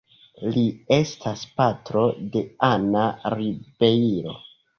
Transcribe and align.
Li 0.53 0.61
estas 0.95 1.43
patro 1.59 2.01
de 2.37 2.41
Ana 2.71 3.05
Ribeiro. 3.37 4.37